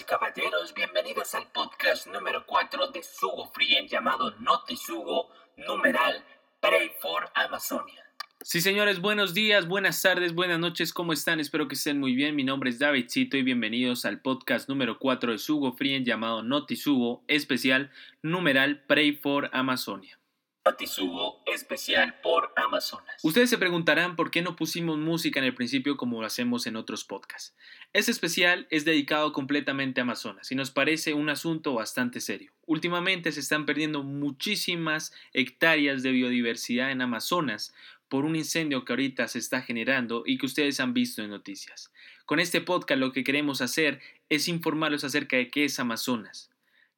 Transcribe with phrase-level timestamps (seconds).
[0.00, 6.24] Y caballeros, bienvenidos al podcast número 4 de Sugo Free llamado Notisugo, numeral
[6.60, 8.02] Pray for Amazonia.
[8.40, 11.40] Sí, señores, buenos días, buenas tardes, buenas noches, ¿cómo están?
[11.40, 12.34] Espero que estén muy bien.
[12.34, 17.22] Mi nombre es Davidcito y bienvenidos al podcast número 4 de Sugo Free llamado Notisugo,
[17.28, 17.90] especial
[18.22, 20.21] numeral Pray for Amazonia.
[20.64, 23.16] Notisugo especial por Amazonas.
[23.24, 27.02] Ustedes se preguntarán por qué no pusimos música en el principio como hacemos en otros
[27.02, 27.56] podcasts.
[27.92, 32.52] Este especial es dedicado completamente a Amazonas y nos parece un asunto bastante serio.
[32.64, 37.74] Últimamente se están perdiendo muchísimas hectáreas de biodiversidad en Amazonas
[38.08, 41.90] por un incendio que ahorita se está generando y que ustedes han visto en noticias.
[42.24, 46.52] Con este podcast lo que queremos hacer es informarlos acerca de qué es Amazonas,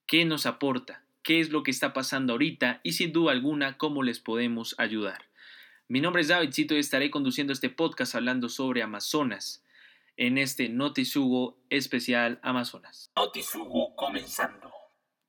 [0.06, 4.04] qué nos aporta, qué es lo que está pasando ahorita y sin duda alguna cómo
[4.04, 5.24] les podemos ayudar.
[5.88, 9.64] Mi nombre es David Cito y estaré conduciendo este podcast hablando sobre Amazonas
[10.16, 13.10] en este Notisugo especial Amazonas.
[13.16, 14.73] Notisugo comenzando.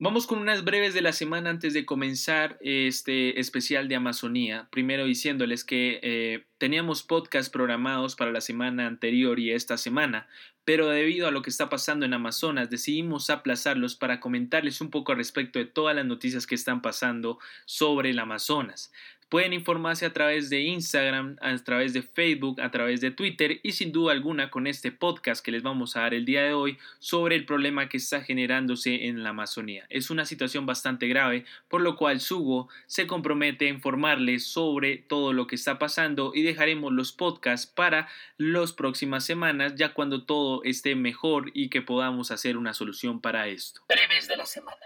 [0.05, 4.67] Vamos con unas breves de la semana antes de comenzar este especial de Amazonía.
[4.69, 10.27] Primero diciéndoles que eh, teníamos podcast programados para la semana anterior y esta semana,
[10.63, 15.11] pero debido a lo que está pasando en Amazonas decidimos aplazarlos para comentarles un poco
[15.11, 18.93] al respecto de todas las noticias que están pasando sobre el Amazonas.
[19.29, 23.71] Pueden informarse a través de Instagram, a través de Facebook, a través de Twitter y
[23.71, 26.77] sin duda alguna con este podcast que les vamos a dar el día de hoy
[26.99, 29.85] sobre el problema que está generándose en la Amazonía.
[29.89, 35.33] Es una situación bastante grave, por lo cual Sugo se compromete a informarles sobre todo
[35.33, 40.63] lo que está pasando y dejaremos los podcasts para las próximas semanas ya cuando todo
[40.63, 43.81] esté mejor y que podamos hacer una solución para esto.
[43.87, 44.77] De la semana.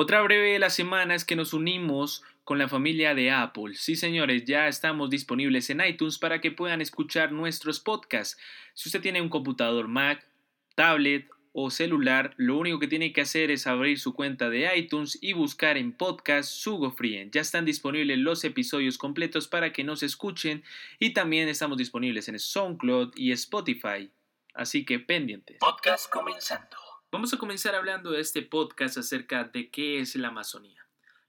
[0.00, 3.74] Otra breve de la semana es que nos unimos con la familia de Apple.
[3.74, 8.40] Sí, señores, ya estamos disponibles en iTunes para que puedan escuchar nuestros podcasts.
[8.74, 10.24] Si usted tiene un computador Mac,
[10.76, 15.18] tablet o celular, lo único que tiene que hacer es abrir su cuenta de iTunes
[15.20, 16.94] y buscar en podcast Sugo.
[17.32, 20.62] Ya están disponibles los episodios completos para que nos escuchen
[21.00, 24.12] y también estamos disponibles en SoundCloud y Spotify.
[24.54, 25.56] Así que pendientes.
[25.58, 26.87] Podcast comenzando.
[27.10, 30.86] Vamos a comenzar hablando de este podcast acerca de qué es la Amazonía.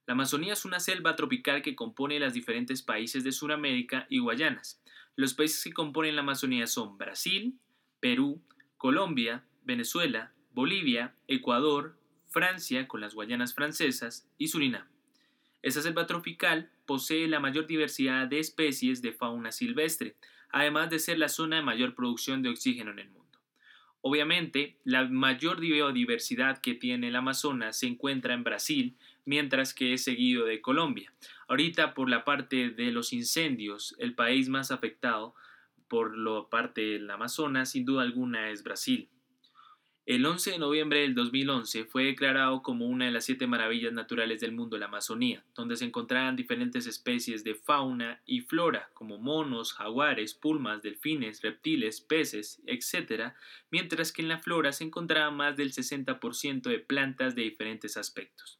[0.08, 4.82] La Amazonía es una selva tropical que compone los diferentes países de Sudamérica y Guayanas.
[5.16, 7.58] Los países que componen la Amazonía son Brasil,
[8.02, 8.42] Perú,
[8.76, 11.98] Colombia, Venezuela, Bolivia, Ecuador,
[12.28, 14.86] Francia con las Guayanas francesas y Surinam.
[15.62, 20.18] Esta selva tropical posee la mayor diversidad de especies de fauna silvestre,
[20.50, 23.29] además de ser la zona de mayor producción de oxígeno en el mundo.
[24.02, 28.96] Obviamente, la mayor biodiversidad que tiene el Amazonas se encuentra en Brasil,
[29.26, 31.12] mientras que es seguido de Colombia.
[31.48, 35.36] Ahorita, por la parte de los incendios, el país más afectado
[35.90, 39.10] por la parte del Amazonas, sin duda alguna, es Brasil.
[40.10, 44.42] El 11 de noviembre del 2011 fue declarado como una de las siete maravillas naturales
[44.42, 49.72] del mundo la Amazonía, donde se encontraban diferentes especies de fauna y flora, como monos,
[49.74, 53.34] jaguares, pulmas, delfines, reptiles, peces, etc.,
[53.70, 58.60] mientras que en la flora se encontraba más del 60% de plantas de diferentes aspectos.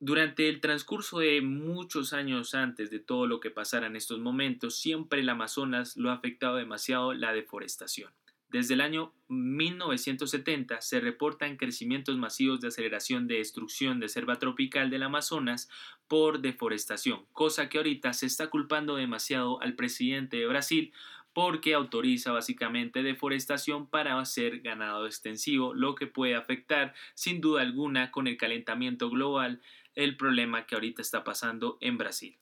[0.00, 4.78] durante el transcurso de muchos años antes de todo lo que pasara en estos momentos,
[4.78, 8.10] siempre el Amazonas lo ha afectado demasiado la deforestación.
[8.48, 14.90] Desde el año 1970 se reportan crecimientos masivos de aceleración de destrucción de selva tropical
[14.90, 15.68] del Amazonas
[16.06, 20.92] por deforestación, cosa que ahorita se está culpando demasiado al presidente de Brasil
[21.34, 28.12] porque autoriza básicamente deforestación para hacer ganado extensivo, lo que puede afectar sin duda alguna
[28.12, 29.60] con el calentamiento global
[29.96, 32.38] el problema que ahorita está pasando en Brasil.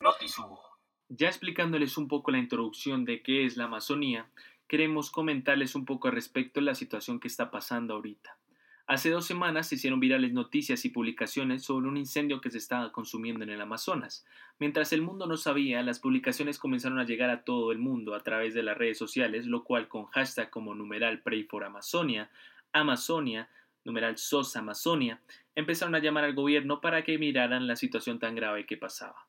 [1.08, 4.30] Ya explicándoles un poco la introducción de qué es la Amazonía,
[4.72, 8.38] queremos comentarles un poco respecto de la situación que está pasando ahorita.
[8.86, 12.90] Hace dos semanas se hicieron virales noticias y publicaciones sobre un incendio que se estaba
[12.90, 14.24] consumiendo en el Amazonas.
[14.58, 18.22] Mientras el mundo no sabía, las publicaciones comenzaron a llegar a todo el mundo a
[18.22, 22.30] través de las redes sociales, lo cual con hashtag como numeral Pray Amazonia,
[22.72, 23.50] Amazonia,
[23.84, 25.20] numeral SOS Amazonia,
[25.54, 29.26] empezaron a llamar al gobierno para que miraran la situación tan grave que pasaba.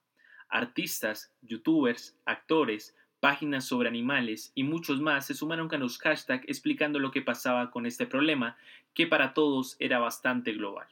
[0.48, 7.00] Artistas, youtubers, actores, páginas sobre animales y muchos más se sumaron a los hashtags explicando
[7.00, 8.58] lo que pasaba con este problema,
[8.94, 10.88] que para todos era bastante global.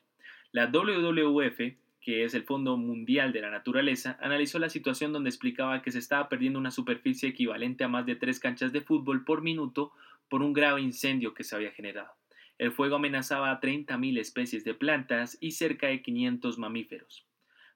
[0.54, 5.82] La WWF, que es el Fondo Mundial de la Naturaleza, analizó la situación donde explicaba
[5.82, 9.42] que se estaba perdiendo una superficie equivalente a más de tres canchas de fútbol por
[9.42, 9.92] minuto
[10.30, 12.14] por un grave incendio que se había generado.
[12.58, 17.26] El fuego amenazaba a 30.000 especies de plantas y cerca de 500 mamíferos.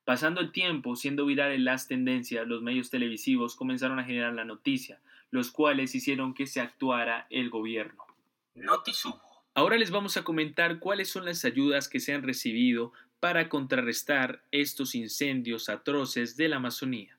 [0.05, 4.45] Pasando el tiempo, siendo viral en las tendencias, los medios televisivos comenzaron a generar la
[4.45, 4.99] noticia,
[5.31, 8.05] los cuales hicieron que se actuara el gobierno.
[9.55, 14.43] Ahora les vamos a comentar cuáles son las ayudas que se han recibido para contrarrestar
[14.51, 17.17] estos incendios atroces de la Amazonía.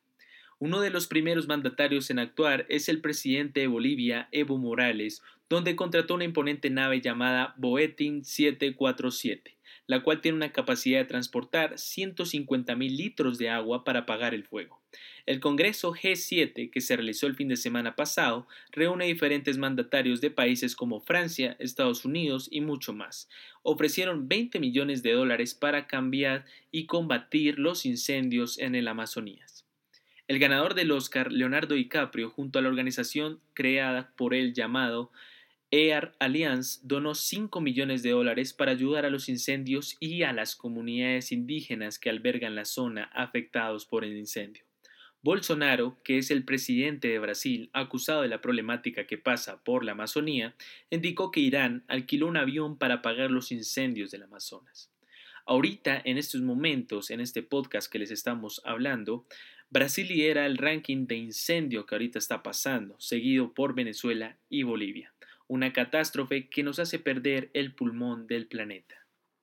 [0.59, 5.75] Uno de los primeros mandatarios en actuar es el presidente de Bolivia, Evo Morales, donde
[5.75, 9.56] contrató una imponente nave llamada Boeting 747,
[9.87, 14.81] la cual tiene una capacidad de transportar 150.000 litros de agua para apagar el fuego.
[15.27, 20.31] El Congreso G7, que se realizó el fin de semana pasado, reúne diferentes mandatarios de
[20.31, 23.29] países como Francia, Estados Unidos y mucho más.
[23.63, 29.67] Ofrecieron 20 millones de dólares para cambiar y combatir los incendios en el Amazonías.
[30.29, 35.13] El ganador del Oscar, Leonardo DiCaprio, junto a la organización creada por él llamado
[35.71, 40.55] Air Alliance, donó 5 millones de dólares para ayudar a los incendios y a las
[40.55, 44.65] comunidades indígenas que albergan la zona afectados por el incendio.
[45.23, 49.93] Bolsonaro, que es el presidente de Brasil acusado de la problemática que pasa por la
[49.93, 50.55] Amazonía,
[50.89, 54.93] indicó que Irán alquiló un avión para apagar los incendios del Amazonas.
[55.45, 59.27] Ahorita, en estos momentos, en este podcast que les estamos hablando,
[59.69, 65.13] Brasil lidera el ranking de incendio que ahorita está pasando, seguido por Venezuela y Bolivia.
[65.49, 68.97] Una catástrofe que nos hace perder el pulmón del planeta.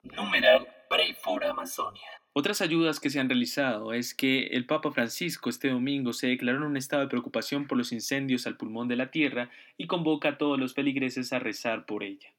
[0.04, 2.02] Numeral Pray for Amazonia.
[2.36, 6.58] Otras ayudas que se han realizado es que el Papa Francisco este domingo se declaró
[6.58, 10.30] en un estado de preocupación por los incendios al pulmón de la tierra y convoca
[10.30, 12.34] a todos los feligreses a rezar por ella.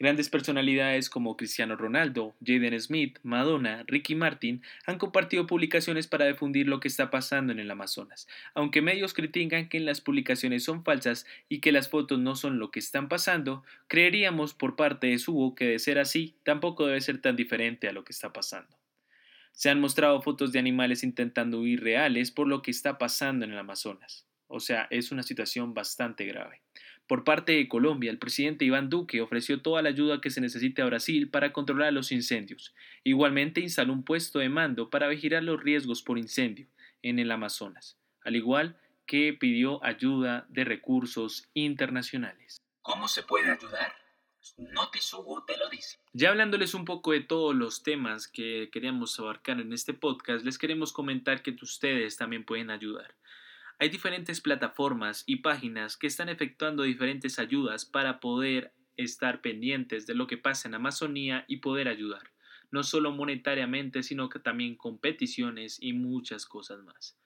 [0.00, 6.68] Grandes personalidades como Cristiano Ronaldo, Jaden Smith, Madonna, Ricky Martin han compartido publicaciones para difundir
[6.68, 8.28] lo que está pasando en el Amazonas.
[8.54, 12.70] Aunque medios critican que las publicaciones son falsas y que las fotos no son lo
[12.70, 17.20] que están pasando, creeríamos por parte de Subo que de ser así, tampoco debe ser
[17.20, 18.78] tan diferente a lo que está pasando.
[19.50, 23.50] Se han mostrado fotos de animales intentando huir reales por lo que está pasando en
[23.50, 24.28] el Amazonas.
[24.46, 26.62] O sea, es una situación bastante grave.
[27.08, 30.82] Por parte de Colombia, el presidente Iván Duque ofreció toda la ayuda que se necesite
[30.82, 32.74] a Brasil para controlar los incendios.
[33.02, 36.68] Igualmente instaló un puesto de mando para vigilar los riesgos por incendio
[37.00, 42.58] en el Amazonas, al igual que pidió ayuda de recursos internacionales.
[42.82, 43.90] ¿Cómo se puede ayudar?
[44.58, 45.98] Notisugo te lo dice.
[46.12, 50.58] Ya hablándoles un poco de todos los temas que queríamos abarcar en este podcast, les
[50.58, 53.14] queremos comentar que ustedes también pueden ayudar.
[53.80, 60.16] Hay diferentes plataformas y páginas que están efectuando diferentes ayudas para poder estar pendientes de
[60.16, 62.32] lo que pasa en Amazonía y poder ayudar,
[62.72, 67.16] no solo monetariamente, sino que también con peticiones y muchas cosas más.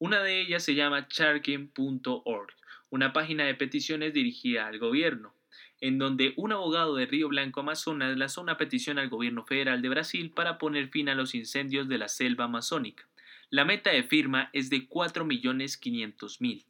[0.00, 2.50] Una de ellas se llama charking.org,
[2.90, 5.36] una página de peticiones dirigida al gobierno,
[5.80, 9.88] en donde un abogado de Río Blanco, Amazonas, lanzó una petición al gobierno federal de
[9.88, 13.08] Brasil para poner fin a los incendios de la selva amazónica.
[13.52, 16.64] La meta de firma es de 4.500.000.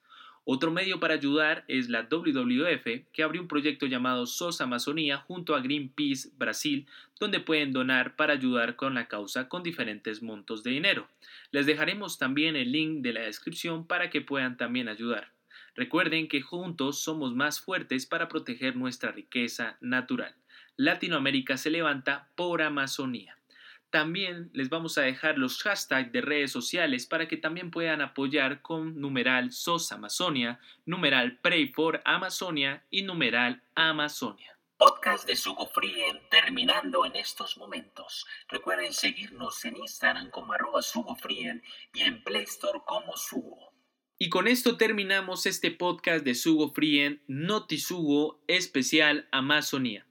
[0.48, 5.56] Otro medio para ayudar es la WWF, que abrió un proyecto llamado SOS Amazonía junto
[5.56, 6.86] a Greenpeace Brasil,
[7.18, 11.08] donde pueden donar para ayudar con la causa con diferentes montos de dinero.
[11.50, 15.32] Les dejaremos también el link de la descripción para que puedan también ayudar.
[15.74, 20.36] Recuerden que juntos somos más fuertes para proteger nuestra riqueza natural.
[20.76, 23.36] Latinoamérica se levanta por Amazonía.
[23.90, 28.60] También les vamos a dejar los hashtags de redes sociales para que también puedan apoyar
[28.60, 34.56] con numeral SOS Amazonia, numeral Pray for Amazonia y numeral Amazonia.
[34.76, 38.26] Podcast de Sugo Frien terminando en estos momentos.
[38.48, 43.72] Recuerden seguirnos en Instagram como arroba Sugo y en Play Store como Sugo.
[44.18, 50.06] Y con esto terminamos este podcast de Sugo Frien, Notisugo especial Amazonía.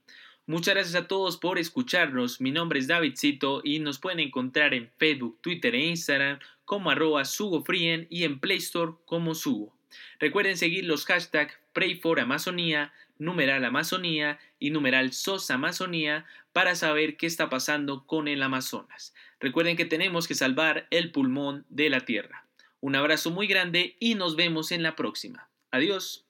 [0.48, 2.40] Muchas gracias a todos por escucharnos.
[2.40, 7.26] Mi nombre es Davidcito y nos pueden encontrar en Facebook, Twitter e Instagram como arroba
[7.26, 9.76] SugoFrien y en Play Store como Sugo.
[10.20, 17.18] Recuerden seguir los hashtags Pray for Amazonía, numeral Amazonía y numeral SOS Amazonía para saber
[17.18, 19.16] qué está pasando con el Amazonas.
[19.40, 22.46] Recuerden que tenemos que salvar el pulmón de la Tierra.
[22.82, 25.50] Un abrazo muy grande y nos vemos en la próxima.
[25.72, 26.25] Adiós.